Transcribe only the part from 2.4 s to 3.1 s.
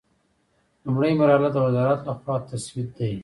تسوید